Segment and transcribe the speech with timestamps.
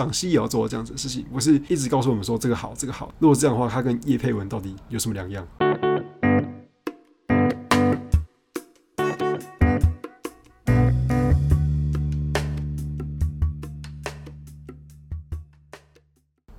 [0.00, 3.12] 赏析也要做到这样子的事情，不是一直告诉我们说这个好，这个好。
[3.18, 5.46] 如果这样的话，它跟叶佩文到底有什么两样？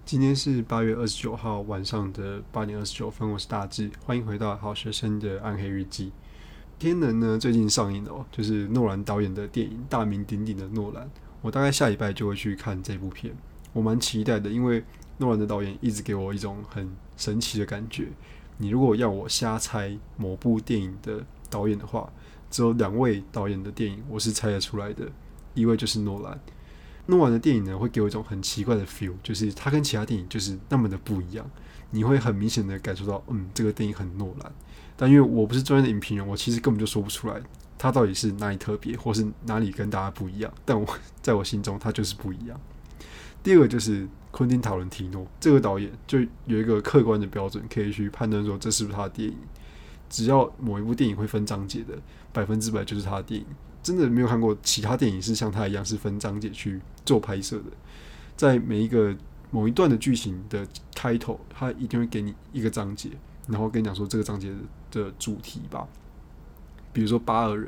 [0.06, 6.12] 今天是八月二十九号晚上的八点二十九分，我是大志，欢迎回到好学生的暗黑日记。
[6.78, 11.10] 天能呢，最近上映了哦，就是诺兰导演的电影，大名鼎鼎的诺兰。
[11.42, 13.36] 我大概下礼拜就会去看这部片，
[13.74, 14.84] 我蛮期待的，因为
[15.18, 18.08] 诺兰的导演一直给我一种很神奇的感觉。
[18.58, 22.12] 你如果要我瞎猜某部电影的导演的话，
[22.50, 25.10] 只有两位导演的电影我是猜得出来的，
[25.56, 26.40] 一位就是诺兰。
[27.08, 31.50] 诺兰的电影呢，会给我一种很奇怪的 feel，就是他跟其他电影就是那么的不一样，
[31.90, 34.52] 你会很明显的感受到，嗯，这个电影很诺兰。
[34.96, 37.42] 但因为我不是专业的影评人，我其实根本就说不出来
[37.82, 40.54] 他到底是哪里特别，或是哪里跟大家不一样。
[40.64, 40.88] 但我
[41.20, 42.62] 在我心中，他就是不一样。
[43.42, 49.36] 第二个就是昆汀·塔伦提诺这个导演，就有一个客观的标准可以去判断说这是不是他的电影。
[50.12, 51.98] 只要某一部电影会分章节的，
[52.32, 53.48] 百分之百就是他的电影。
[53.82, 57.72] 真的没有看过其他电影是像他一样是分章节去做拍摄的，
[58.38, 59.16] 在每一个
[59.50, 63.10] 某一段的剧情的开头，他一定会给你一个章节，
[63.48, 64.54] 然后跟你讲说这个章节
[64.92, 65.88] 的主题吧。
[66.92, 67.68] 比如说《八二人》，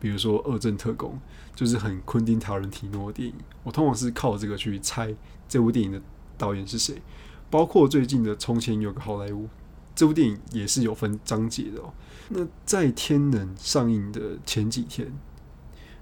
[0.00, 1.12] 比如说《二战特工》，
[1.58, 3.34] 就是很昆汀·塔伦提诺的电影。
[3.62, 5.14] 我通常是靠这个去猜
[5.48, 6.00] 这部电影的
[6.36, 7.00] 导演是谁。
[7.50, 9.44] 包括最近的《从前有个好莱坞》，
[9.94, 11.92] 这部电影也是有分章节的哦。
[12.28, 15.12] 那在《天能》上映的前几天。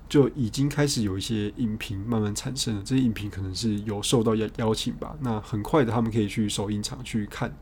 [0.09, 5.17] 就已经开始有一些影评慢慢产生了，这些影评可能是有受到邀邀请吧。
[5.19, 7.53] 那很快的，他们可以去首映场去看，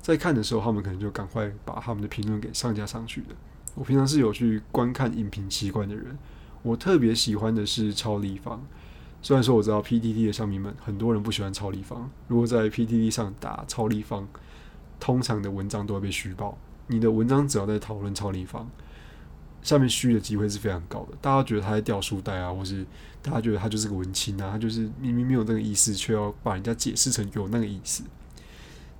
[0.00, 3.36] 在看的时候，他们可能就赶快把他们的评论给上架上去的。
[3.76, 6.18] 我平常是有去观看影评习惯的人，
[6.62, 8.60] 我特别喜欢的是超立方。
[9.22, 14.26] 虽然说我知道 PTT 的乡民们很多人不喜欢超立方，如果在 PTT 上打超立方，
[14.98, 16.58] 通常的文章都会被虚报。
[16.88, 18.68] 你的文章只要在讨论超立方。
[19.62, 22.86] 下面虚的机会是非常高的，大家觉得他在掉书袋啊，或是
[23.20, 28.04] 大家觉得他就是个文青啊，他就是明明没有那个意思，却要把人家解释成有那个意思。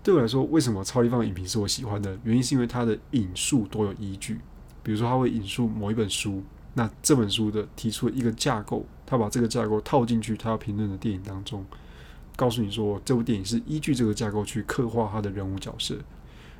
[0.03, 2.19] 对我来说，为什么超立方影评是我喜欢的？
[2.25, 4.41] 原因是因为他的引述都有依据，
[4.87, 6.41] 比如说他会引述某一本书，
[6.75, 11.67] 那这本书的提出一个架构，他把这个架构套进去他要评论的电影当中，
[12.37, 15.97] 告诉你说这部电影是依据这个架构去刻画他的人物角色。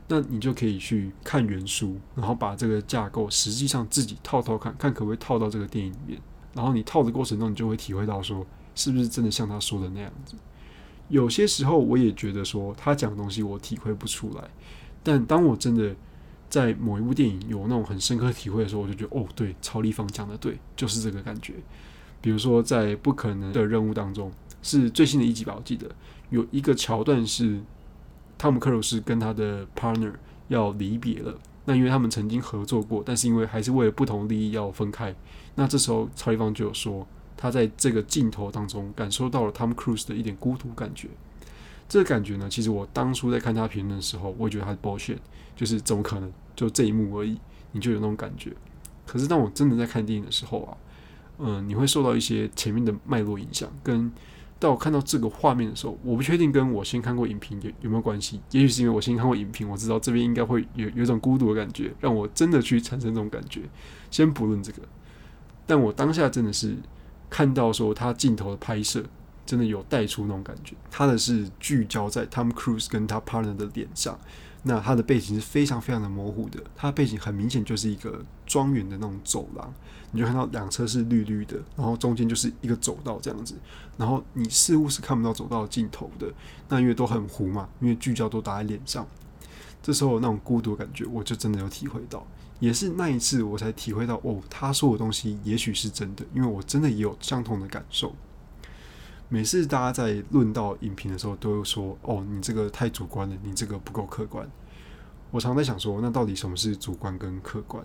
[0.09, 6.21] 那你就可以去看原书，然后把这个架构实际上自己套套看看可不可以套到这个电影里面。
[6.53, 8.45] 然后你套的过程中，你就会体会到说，
[8.75, 10.35] 是不是真的像他说的那样子。
[11.09, 14.43] 有些时候我也觉得说，他讲的东西我体会不出来。
[15.05, 15.95] 但当我真的
[16.49, 21.55] 在某一部电影有那种很深刻体会的时候，我就觉得哦，对，曹立芳讲的对，就是这个感觉。
[22.21, 25.89] 比如说在《不可能的任务》当中，是最新的一集吧，我记得
[26.31, 27.61] 有一个桥段是。
[28.39, 30.13] 汤姆克鲁斯跟他的 partner
[30.49, 35.17] 要离别了，那因为他们曾经合作过，但是因为还是为了不同利益要分开。
[35.55, 41.09] 那这时候曹立芳就有说，他在这个镜头当中感受到了汤姆克鲁斯的一点孤独感觉。
[41.89, 45.19] 这个感觉呢，其实我当初在看他评论的时候，我也觉得他是 bullshit，
[45.55, 47.39] 就是怎么可能就这一幕而已，
[47.73, 48.53] 你就有那种感觉。
[49.07, 50.77] 可是当我真的在看电影的时候啊，
[51.39, 54.11] 嗯，你会受到一些前面的脉络影响跟。
[54.59, 58.41] 当我看到这个画面的时候，我不确定跟我先看过影评有有没有关系。
[58.53, 63.61] 也许是因为我先看过影评，我知道这边应该会有有一种孤独的感觉，让我真的去产生这种感觉。
[64.11, 64.81] 先不论这个，
[65.67, 66.75] 但我当下真的是
[67.29, 69.05] 看到说他镜头的拍摄
[69.47, 70.75] 真的有带出那种感觉。
[70.91, 74.19] 他的是聚焦在 Tom Cruise 跟他 partner 的脸上。
[74.69, 79.73] 那他的背景是非常非常的模糊的，他的背景很明显就是一个庄园的那种走廊，
[80.11, 83.55] 你就看到两侧是绿绿的，然后中间就是一个走道这样子，
[83.97, 86.27] 然后你似乎是看不到走道尽头的，
[86.69, 89.07] 那因为都很糊嘛，因为聚焦都打在脸上，
[89.81, 92.27] 这时候那种孤独感觉，我就真的有体会到，
[92.59, 98.13] 也是那一次我才体会到，哦，他说的东西也许是真的，因为我真的也有相同的感受。
[99.29, 104.49] 每次大家在论到影评的时候，都会说：“哦，你这个太主观了，你这个不够客观。”
[105.33, 107.85] 我常在想说，那到底什么是主观跟客观？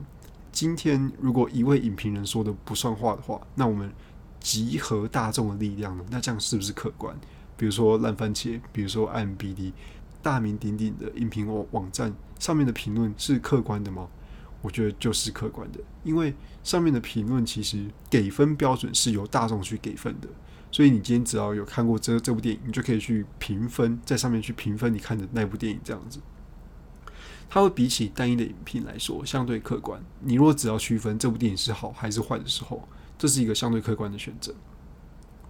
[0.51, 3.91] 今天如果一位影评人说的不算话的话，那我们
[4.39, 6.05] 集合大众的力量呢？
[6.11, 7.17] 那这样是不是客观？
[7.57, 9.73] 比如说烂番茄，比如说 m b d
[10.21, 14.07] 大名鼎鼎的影评网网站上面的评论是客观的吗？
[14.61, 20.27] 我觉得就是客观的，因为上面的评论其实给分标准是由大众去给分的。
[20.71, 26.19] 所以你今天只要有看过这这部电影，你就可以去评分，在上面去评分你看的那部电影这样子。
[27.50, 30.01] 它会比起单一的影评来说相对客观。
[30.21, 32.88] 你如果只要区分这部电影是好还是坏的时候，
[33.18, 34.53] 这是一个相对客观的选择。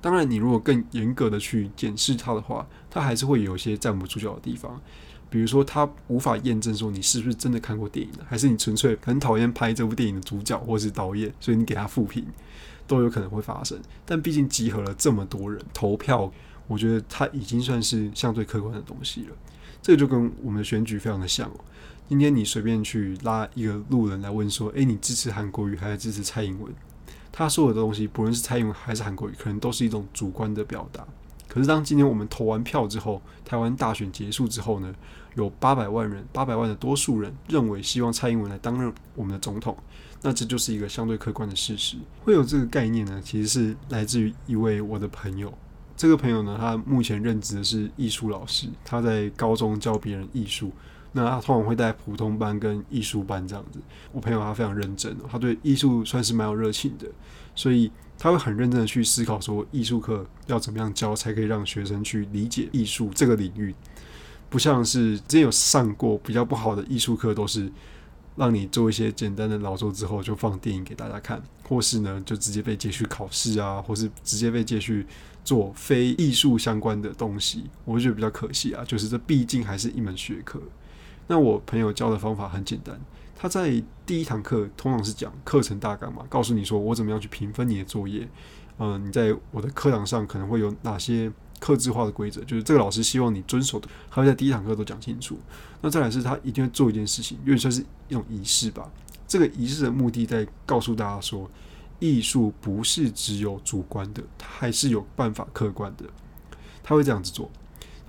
[0.01, 4.81] 当然，你如果更严格的去检视它的话，它还是会有一些站不住脚的地方。
[5.29, 12.25] 比如说，它无法验证说你是不是真的看过电影的，还是你纯粹很讨厌拍这部电影的主角或是导演，所以你给他复评，
[12.91, 13.79] 都有可能会发生。
[14.05, 16.29] 但毕竟集合了这么多人投票，
[16.67, 19.35] 我觉得它已经算是相对客观的东西了。
[19.81, 21.59] 这个就跟我们的选举非常的像哦。
[22.09, 26.69] 今天你随便去拉一个路人来问说：“诶，你支持韩国瑜还是支持蔡英文？”
[27.31, 31.07] 他说的东西，不论是蔡英文还是韩国瑜，可能都是一种主观的表达。
[31.47, 34.93] 可是当今天我们投完票之后，台湾大选结束之后呢，
[35.35, 39.77] 有八百万人，八百万的多数人认为希望蔡英文来担任我们的总统，
[40.21, 41.97] 那这就是一个相对客观的事实。
[42.23, 45.53] 会有这个概念呢，其实是来自于一位我的朋友。
[45.95, 50.71] 这个朋友呢，他目前任职的是艺术老师，他在高中教别人艺术。
[51.13, 53.79] 那他通常会带普通班跟艺术班这样子。
[54.13, 57.05] 我朋友他非常认真，他对艺术算是蛮有热情的，
[57.53, 63.75] 所以他会很认真的去思考说艺术课要怎么样教才可以让学生去理解艺术这个领域。
[64.51, 67.71] 不像是之前有上过比较不好的艺术课，都是
[68.35, 75.07] 让你做一些简单的劳作之后就放电影给大家看，或是呢就直接被接去考试啊，或是直接被接去
[75.45, 78.83] 做非艺术相关的东西，我觉得比较可惜啊。
[78.85, 80.61] 就是这毕竟还是一门学科。
[81.27, 82.99] 那我朋友教的方法很简单，
[83.33, 88.27] 他在第一堂课通常是讲课程大纲嘛，告诉你说我怎么样去评分你的作业，
[88.79, 95.39] 嗯，你在我的课堂上可能会有哪些克制化的规则，就是这个老师希望你遵守的，他会在第一堂课都讲清楚。
[95.79, 98.91] 那再来是他一定会做一件事情，因为算是一种仪式吧。
[99.27, 101.49] 这个仪式的目的在告诉大家说，
[101.99, 106.03] 艺术不是只有主观的，它还是有办法客观的。
[106.83, 107.49] 他会这样子做，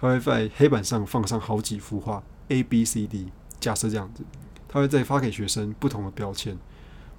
[0.00, 2.22] 他会在黑板上放上好几幅画。
[2.48, 3.28] A、B、C、D，
[3.60, 4.24] 假设这样子，
[4.68, 6.54] 他会再发给学生不同的标签，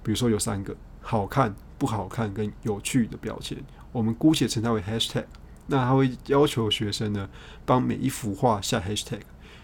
[0.02, 3.58] 比如说有三个好看、不好看跟有趣的标签，
[3.90, 5.24] 我们姑且称它为 Hashtag。
[5.66, 7.28] 那他会要求学生呢，
[7.64, 9.20] 帮每一幅画下 Hashtag，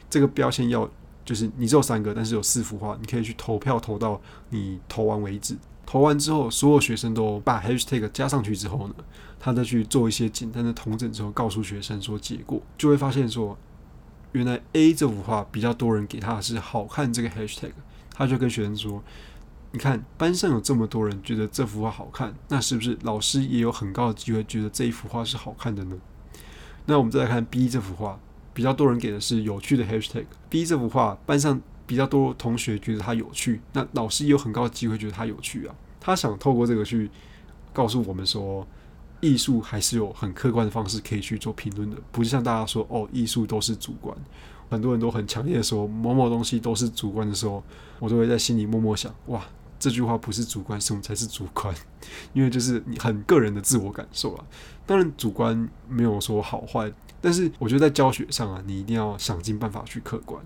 [0.09, 0.89] 这个标签要
[1.25, 4.21] 就是你只有三个，但是有四幅画，你可以去投票投到
[4.51, 5.57] 你投完为止。
[5.87, 8.95] 投完之后，所有学生都把 Hashtag 加上去之后呢，
[9.39, 13.57] 他再去做一些简单的统整之后，告诉学生说结果，就会发现说。
[14.33, 17.73] 原来 A 这幅画比较多人给他的是好看这个 hashtag，
[18.15, 19.03] 他就跟学生说
[19.73, 25.97] ：“你看班上有这么多人觉得这幅画好看，那是不是老师也有很高的机会觉得这一幅画是好看的呢？”
[26.87, 28.19] 那我们再来看 B 这幅画，
[28.53, 30.25] 比较多人给的是有趣的 hashtag。
[30.49, 35.75] B 这幅画班上比较多同学觉得它有趣，那老师也有很高的机会觉得它有趣啊。
[36.01, 37.11] 他想透过这个去
[37.73, 38.67] 告诉我们说。
[39.23, 44.17] 艺术还是有很客观的方式可以去做评论的，不是像大家说哦，艺术都是主观。
[44.71, 47.63] 很多人都很强烈的说某某东西都是主观的时候，
[47.99, 49.45] 我都会在心里默默想：哇，
[49.81, 51.75] 这句话不是主观，什么才是主观？
[52.33, 54.45] 因为就是你很个人的自我感受啊。
[54.87, 60.41] 当然，主观没有说好坏，但是我觉得在教学上啊，你一定要想尽办法去客观。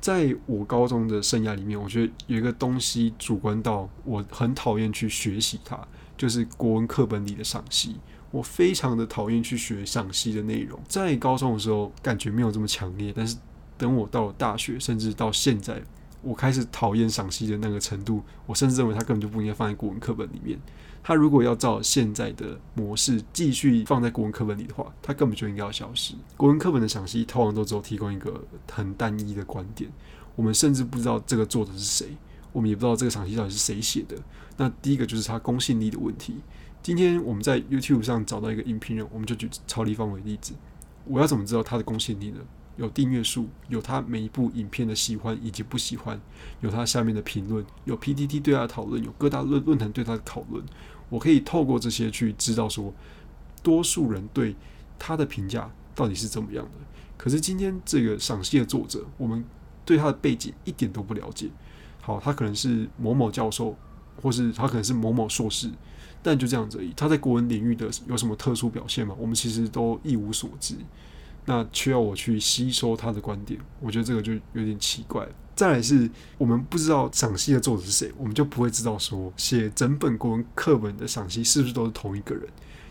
[0.00, 5.78] 在我高中的生涯里面，我觉得有一个东西主观到我很讨厌去学习它，
[6.16, 7.96] 就是国文课本里的赏析。
[8.30, 13.36] 我非常的讨厌去学赏析的内容，在高中的时候感觉没有这么强烈，但是
[13.76, 15.82] 等我到了大学，甚至到现在，
[16.28, 20.58] 我开始讨厌赏析的那个程度，我甚至认为它根本就不应该放在国文课本里面。
[21.02, 26.14] 它如果要照现在的模式继续放在国文课本里的话，它根本就应该要消失。
[26.36, 29.90] 国文课本的赏析通常都只有提供一个很单一的观点，
[30.36, 32.08] 我们甚至不知道这个作者是谁，
[32.52, 34.14] 我们也不知道这个赏析到底是谁写的。
[34.58, 36.36] 那第一个就是它公信力的问题。
[36.82, 40.52] 今天我们在 YouTube 上找到一个影评人，我们就举曹立芳为例子。
[41.06, 42.40] 我要怎么知道他的公信力呢？
[42.78, 46.18] 有订阅数，有他每一部影片的喜欢以及不喜欢，
[46.60, 50.64] 有他下面的评论，有 PTT 对他的讨论，有各大论论坛对他的讨论。
[51.10, 52.94] 我可以透过这些去知道说，
[53.62, 54.54] 多数人对
[54.98, 56.70] 他的评价到底是怎么样的。
[57.16, 59.44] 可是今天这个赏析的作者，我们
[59.84, 61.50] 对他的背景一点都不了解。
[62.00, 63.76] 好，他可能是某某教授，
[64.22, 65.70] 或是他可能是某某硕士。
[66.20, 66.92] 但就这样子而已。
[66.96, 69.14] 他在国文领域的有什么特殊表现吗？
[69.18, 70.74] 我们其实都一无所知。
[71.48, 75.26] 那需要我去吸收他的观点，我觉得这个就有点奇怪。
[75.56, 82.46] 再来是我们不知道赏析的作者是谁，我们就不会知道说写整本国文课本的赏析是不是都是同一个人。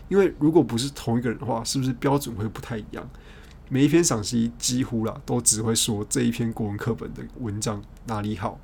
[0.08, 3.08] 因为如果不是同一个人的话，是不是标准会不太一样？
[3.68, 8.58] 每一篇赏析几乎啦都只会说这一篇国文课本的文章哪里好。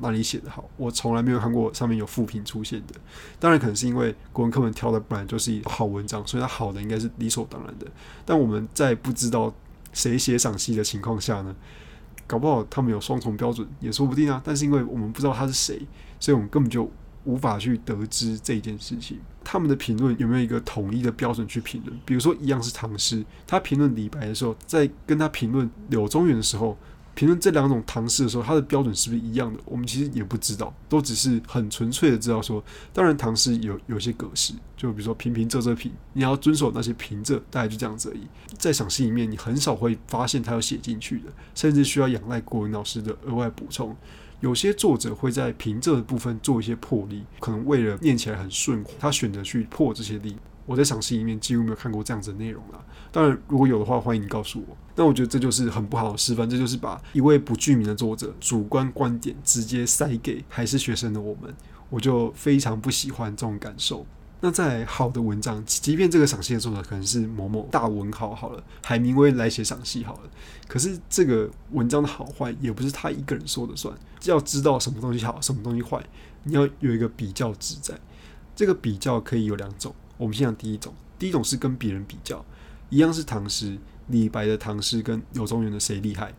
[0.00, 0.68] 哪里写的好？
[0.76, 2.94] 我从来没有看过上面有负评出现的。
[3.38, 7.86] 当然，可能是因为国文课本挑的本来就是一好文章，所以它好的应该是理所当然的。
[8.24, 9.52] 但我们在不知道
[9.92, 11.54] 谁写赏析的情况下呢，
[12.26, 14.40] 搞不好他们有双重标准也说不定啊。
[14.44, 15.86] 但是因为我们不知道他是谁，
[16.18, 16.90] 所以我们根本就
[17.24, 19.18] 无法去得知这件事情。
[19.44, 22.00] 他们的评论有没有一个统一的标准去评论？
[22.06, 26.76] 比如说，一样是唐诗，他评论李白的时候，在跟他评论柳宗元的时候。
[27.14, 29.60] 评论这两种唐诗的时候，它的标准是不是一样的？
[29.64, 38.22] 我们其实也不知道，都只是很纯粹的知道说，当然唐诗有有些格式，就比如说平平仄仄平，你要遵守那些平仄，大概就这样子而已。
[38.58, 43.96] 在赏析里面，你很少会发现他要写进去的，甚至需要仰赖国文老师的额外补充。
[44.40, 50.36] 有些作者会在平仄的部分做一些破例，可能为了念起来很顺，他选择去破这些例。
[50.66, 52.84] 我在赏析里面几乎没有看过这样子的内容了。
[53.12, 54.76] 当然，如果有的话，欢迎你告诉我。
[54.96, 61.54] 那我觉得这就是很不好的示范，这就是把一位不具名的作者主观观点直接塞给还是学生的我们，
[61.90, 64.06] 我就非常不喜欢这种感受。
[64.40, 70.30] 那在好的文章，即便这个赏析的作者可能是某某大文豪好了，海明威来写赏析好了，
[70.68, 73.94] 可是这个文章的好坏也不是他一个人说的算。
[74.24, 76.02] 要知道什么东西好，什么东西坏，
[76.42, 77.94] 你要有一个比较值在。
[78.54, 82.44] 这个比较可以有两种，我们先讲第一种，第一种是跟别人比较，
[82.90, 83.78] 一样是唐诗。
[84.08, 86.32] 李白的唐诗跟柳宗元的谁厉害？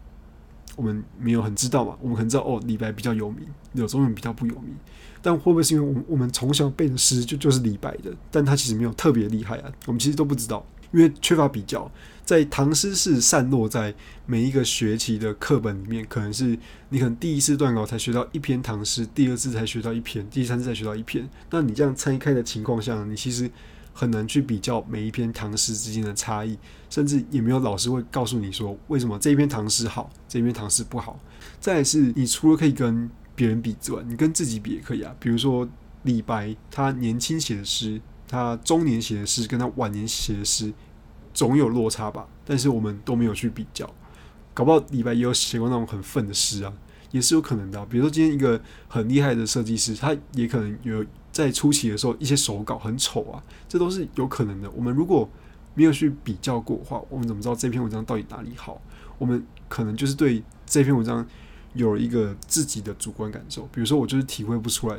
[0.75, 1.97] 我们没有很知道嘛？
[1.99, 4.75] 我们可能知道哦，李白比较有名，柳宗元比较不有名。
[5.21, 8.13] 但会不会是因为我们我们从小背的诗就就是李白的？
[8.29, 11.89] 但他其实没有特别厉害啊，我们其实都不知道，因为缺乏比较。
[12.23, 13.93] 在唐诗是散落在
[14.25, 16.57] 每一个学期的课本里面，可能是
[16.89, 21.29] 你可能第一次段考才学到一篇唐诗，第二次才学到一篇，第三次才学到一篇。
[21.51, 23.49] 那你这样拆开的情况下，你其实。
[23.97, 26.57] 很难去比较每一篇唐诗之间的差异，
[26.89, 31.17] 甚至也没有老师会告诉你说为什么这一篇唐诗好，这一篇唐诗不好。
[31.61, 35.15] 再是，你除了可以跟别人比之外，你跟自己比也可以啊。
[35.17, 35.65] 比如说
[36.03, 40.71] 李白，他年轻写的诗，他中年写的诗，跟他晚年写的诗，
[41.33, 42.27] 总有落差吧？
[42.45, 43.89] 但是我们都没有去比较，
[44.53, 46.73] 搞不好李白也有写过那种很愤的诗啊，
[47.11, 47.85] 也是有可能的。
[47.85, 51.05] 比如说今天一个很厉害的设计师，他也可能有。
[51.35, 54.71] 在初期的时候，一些手稿很丑啊，这都是有可能的。
[54.71, 55.29] 我们如果
[55.73, 58.81] 没有去比较过的话，我们怎么知道这篇文章到底哪里好？
[59.17, 61.27] 我们可能就是对这篇文章
[61.73, 63.63] 有了一个自己的主观感受。
[63.63, 64.95] 比如说，我就是体会不出来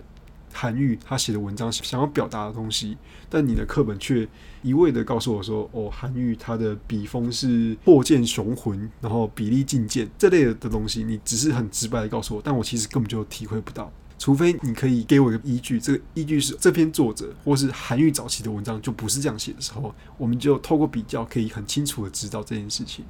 [0.57, 2.97] 韩愈他写的文章想要表达的东西，
[3.29, 4.27] 但你的课本却
[4.63, 13.93] 一味的告诉我说：“哦，韩愈他的笔锋是破剑雄浑，然后笔力劲剑这类的东西。”你只是很直白的告诉我，但我其实根本就体会不到。
[14.19, 23.05] 除非你可以给我一个依据，这个依据是这篇作者或是韩愈早期的文章就不是这样写的时候，我们就透过比较可以很清楚的知道这件事情。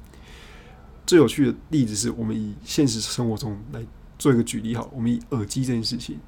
[1.05, 3.81] 最有趣的例子是我们以现实生活中来
[4.19, 6.19] 做一个举例，好，我们以耳机这件事情，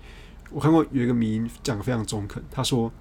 [0.52, 2.92] 我看过有一个名讲的非常中肯，他说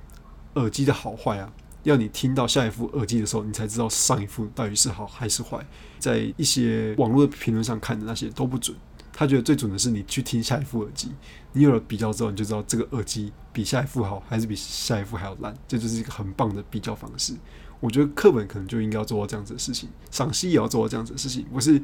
[0.54, 1.52] 耳机的好坏啊，
[1.82, 5.64] 要你听到下一副耳机的时候，你才知道上一副到底是好还是坏。
[5.98, 8.76] 在一些网络的评论上看的那些都不准。
[9.10, 11.10] 他觉得最准的是你去听下一副耳机，
[11.52, 15.52] 你有了比较之后，你就知道这个耳机比下一副好，还是比下一副还要烂。
[15.66, 17.34] 这就是一个很棒的比较方式。
[17.80, 21.44] 我觉得课本可能就应该要做到这样子的事情，赏析也要做到这样子的事情。
[21.52, 21.82] 不是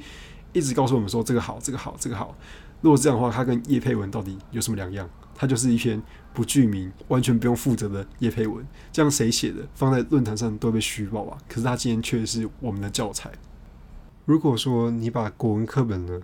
[0.52, 2.36] 一直告诉我们说这个好，这个好，这个好。
[2.82, 5.08] 如果这样的话，它跟叶佩文到底有什么两样？
[5.34, 6.00] 它就是一篇
[6.32, 8.64] 不具名、完全不用负责的叶佩文。
[8.92, 11.38] 这样谁写的，放在论坛上都被虚报啊。
[11.48, 13.30] 可是他今天却是我们的教材。
[14.24, 16.20] 如果说你把国文课本呢？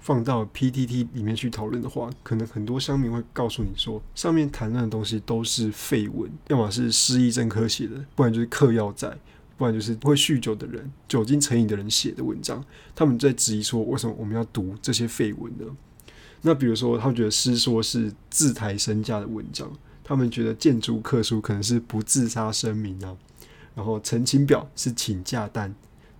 [0.00, 9.16] 放到 PTT 里面去讨论的话，可能很多乡民会告诉你说，上面谈论的东西都是废文，要么是失忆症科写的，不然就是嗑药仔，
[9.56, 12.62] 不然就是会酗酒的人、酒精成瘾的人写的文章。
[12.94, 15.64] 他们在质疑说，为什么我们要读这些废文呢？
[16.46, 19.72] 那比如说，他们觉得诗说是自抬身价的文章，
[20.04, 23.16] 他们觉得建筑课书可能是不自杀声明啊，
[23.74, 25.74] 然后陈情表是请假单。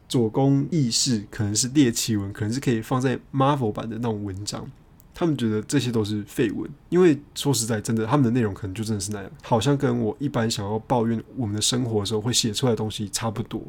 [0.09, 4.71] 左公议事可能是猎奇文，可能是可以放在 Marvel 版的那种文章。
[5.15, 13.63] 他们觉得这些都是废文，因为说实在，真的他们的内容可能就真的是那样，好像跟我一般想要抱怨我们的生活的时候会写出来的东西差不多。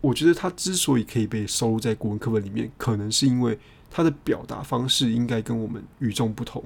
[0.00, 3.58] 我觉得他之所以可以被收录在古文课本里面，可能是因为
[3.90, 6.62] 他的表达方式应该跟我们与众不同。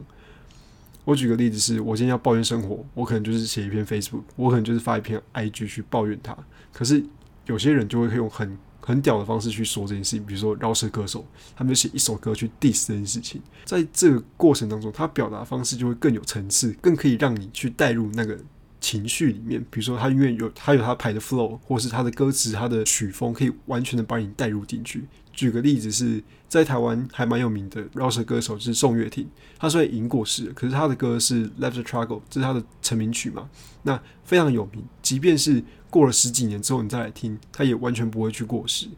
[1.05, 6.37] 我举个例子，是我今天要抱怨生活，我可能就是写一篇 Facebook，我可能就是发一篇 IG 去抱怨他。
[6.73, 7.05] 可是
[7.47, 11.27] 有些人就会用很很屌的方式去说这件事情，比如说饶舌歌手，
[11.57, 18.39] 他们就写一首歌去 diss 这件事情，在这个过程当中，他表达方式就会更有层次，更可以让你去带入那个
[18.83, 19.59] 情绪里面。
[19.71, 25.07] 比如说他因为有他有他排的 flow，或是他的歌词、他的曲风，可以完全的把你带入进去。
[25.33, 29.27] 举个例子，是在台湾还蛮有名的饶舌歌手是宋岳庭，
[29.59, 33.49] 他虽然已经过世了，可是他的歌是 Left the Struggle，这是他的成名曲嘛，
[33.85, 35.65] 那非常有名，即便是。
[35.93, 38.89] 过了十几年之后，你再来听，他也完全不会去过时。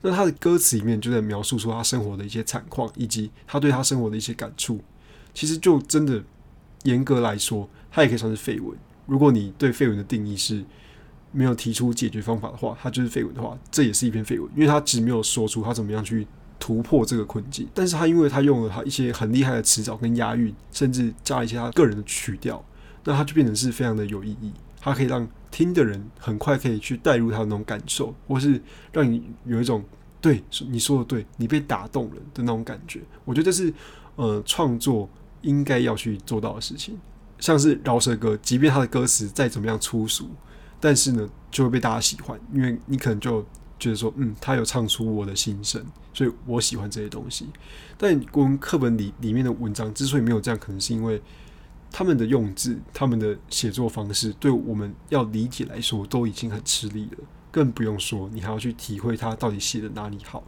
[0.00, 4.80] 那他的歌词里面就在描述说他生活的一些惨况，以及他对他生活的一些感触。
[5.32, 6.20] 其实就真的
[6.82, 8.76] 严格来说，他也可以算是绯闻。
[9.06, 10.64] 如果你对废文的定义是
[11.32, 16.26] 没有提出解决方法的话，它就是废文的话，这也是一篇废文，因为它只没有说出它怎么样去
[16.58, 17.66] 突破这个困境。
[17.74, 22.64] 但是它因为它用了它一些很厉害的词藻跟押韵，甚至加一些他个人的曲调，
[23.04, 24.52] 那它就变成是非常的有意义。
[24.80, 28.60] 它可以让听的人很快可以去带入他的那种感受，或是
[28.92, 29.84] 让你有一种
[30.20, 33.00] 对你说的对，你被打动了的那种感觉。
[33.24, 33.72] 我觉得这是
[34.16, 35.08] 呃创作
[35.42, 36.98] 应该要去做到的事情。
[37.42, 40.30] 像是饶舌歌，即便他的歌词再怎么样粗俗，
[40.78, 43.44] 但是呢就会被大家喜欢，因为你可能就
[43.80, 45.84] 觉得说，嗯，他有唱出我的心声，
[46.14, 47.48] 所以我喜欢这些东西。
[47.98, 51.20] 但国文课本里里面的文章之所以没有这样，可能是因为
[51.90, 60.44] 他们的用字、他们的写作方式，对我们要理解来说都已经很吃力了，更不用说你还要去体会他到底写的哪里好。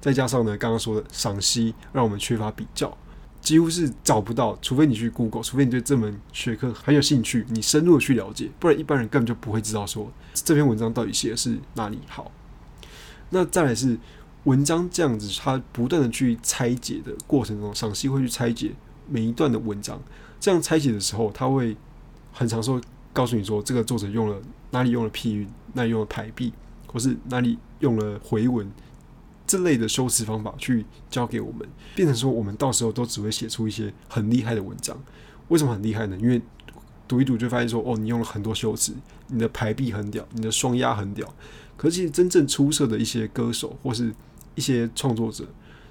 [0.00, 2.96] 再加上呢，刚刚说的赏析，让我们缺乏比较。
[3.40, 12.30] 几乎是找不到，除非你去 Google，除非你对这门学科很有兴趣，你深入的去了解，不然一般人根本就不会知道说这篇文章到底写的是哪里好。
[13.30, 13.98] 那再来是
[14.44, 18.72] 文章这样子，它不断的去拆解的过程中，赏析会去拆解
[19.08, 20.00] 每一段的文章。
[20.38, 21.76] 这样拆解的时候，他会
[22.32, 22.80] 很常说
[23.12, 26.52] 告诉你说，这个作者用了哪里用了譬喻，哪里用了排比，
[26.86, 28.70] 或是哪里用了回文。
[29.50, 34.96] 这类的修辞方法去教给我们，变成说我们到时候都只会写出一些很厉害的文章。
[35.48, 36.16] 为什么很厉害呢？
[36.20, 36.40] 因为
[37.08, 38.94] 读一读就发现说，哦，你用了很多修辞，
[39.26, 41.26] 你的排比很屌，你的双押很屌。
[41.76, 44.14] 可是真正出色的一些歌手或是
[44.54, 45.44] 一些创作者，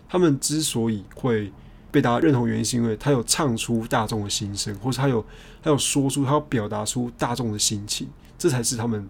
[0.07, 1.51] 他们之所以会
[1.91, 5.21] 被大家认同，原因是因为他有唱出大众的心声，或者他有
[5.61, 9.09] 他有说出他要表达出大众的心情，这才是他们。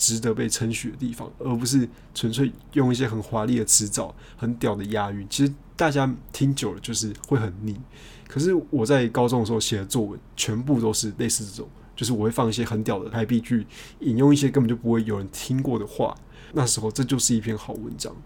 [0.00, 5.26] 值得被称许的地方，而不是纯粹用一些很华丽的词藻、很屌的押韵。
[5.28, 7.78] 其实大家听久了就是会很腻。
[8.26, 13.66] 可是我在高中的时候写的作文，全部都是类似这种，就是我会放一些很屌的排比句，
[14.00, 16.16] 引用一些根本就不会有人听过的话。
[16.54, 18.16] 那时候这就是一篇好文章。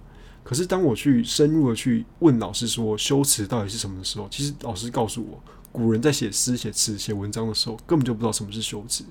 [0.44, 9.04] 可是当我去深入的去问老师说修辞到底是什么的时候，其实老师告诉我，古人在写诗、写词、写文章的时候，根本就不知道什么是修辞，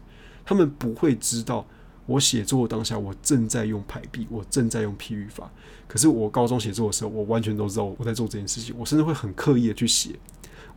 [0.46, 1.68] 他们不会知道。
[2.06, 5.50] 我写作当下，我正在用排比，我正在用譬喻法。
[5.88, 8.76] 可是我高中写作的时候，我完全都知道我在做这件事情。
[8.78, 10.12] 我甚至会很刻意的去写，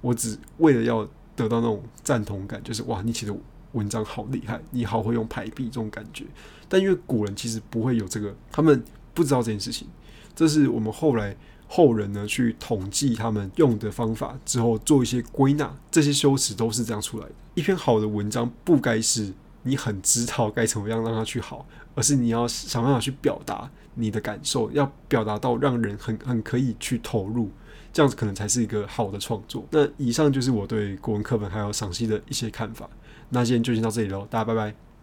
[0.00, 3.36] 我只为了要得到那种赞同感，就是哇，你写的
[3.72, 6.24] 文章好厉害，你好会用排比这种感觉。
[6.68, 9.88] 但因为古人其实不会有这个，他们不知道这件事情。
[10.34, 11.36] 这是我们后来
[11.66, 17.32] 后人呢去统计他们用的方法之后，做一些归纳，这些修辞都是这样出来的。
[17.54, 19.32] 一篇好的文章不该是。
[19.66, 27.50] 你很知道该怎么样让他去好，而是你要想办法去表达你的感受，要表达到让人很很可以去投入，
[27.92, 29.66] 这样子可能才是一个好的创作。
[29.70, 32.88] 那以上就是我对国文课本还有赏析的一些看法。
[33.30, 34.85] 那今天就先到这里喽，大家拜拜。